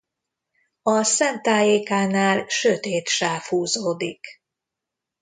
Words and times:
A 0.81 1.03
szem 1.03 1.41
tájékánál 1.41 2.45
sötét 2.47 3.07
sáv 3.07 3.41
húzódik. 3.41 4.25